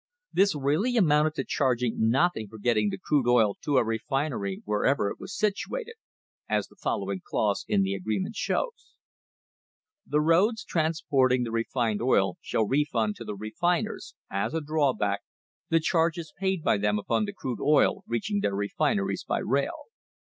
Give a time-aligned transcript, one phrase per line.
[0.33, 4.63] This really amounted to charg ing nothing for getting the crude oil to a refinery
[4.65, 5.93] wherever it was situated,
[6.49, 8.95] as the following clause in the agreement shows:
[10.07, 15.21] "The roads transporting the refined oil shall refund to the refiners as a drawback
[15.69, 19.83] the charges paid by them upon the crude oil reaching their refineries by rail."